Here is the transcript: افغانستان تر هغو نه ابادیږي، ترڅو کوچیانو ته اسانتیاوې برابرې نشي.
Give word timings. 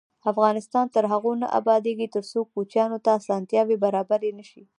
افغانستان 0.31 0.85
تر 0.95 1.03
هغو 1.13 1.31
نه 1.41 1.47
ابادیږي، 1.59 2.07
ترڅو 2.15 2.39
کوچیانو 2.53 2.97
ته 3.05 3.09
اسانتیاوې 3.19 3.75
برابرې 3.83 4.31
نشي. 4.39 4.63